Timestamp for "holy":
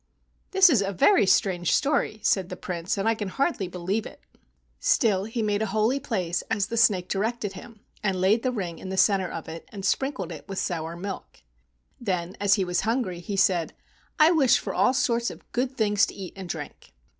5.83-5.99